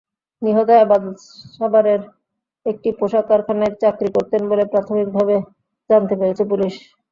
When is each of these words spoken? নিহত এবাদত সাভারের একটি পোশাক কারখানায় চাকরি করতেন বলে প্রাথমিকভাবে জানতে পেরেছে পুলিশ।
নিহত 0.41 0.69
এবাদত 0.77 1.17
সাভারের 1.55 2.01
একটি 2.65 2.89
পোশাক 2.99 3.25
কারখানায় 3.29 3.73
চাকরি 3.81 4.09
করতেন 4.15 4.41
বলে 4.51 4.63
প্রাথমিকভাবে 4.71 5.35
জানতে 5.89 6.13
পেরেছে 6.19 6.43
পুলিশ। 6.51 6.73